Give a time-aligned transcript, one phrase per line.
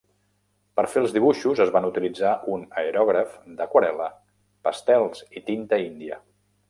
[0.79, 4.09] Per fer els dibuixos es van utilitzar un aerògraf d'aquarel·la,
[4.69, 6.19] pastels i tinta índia.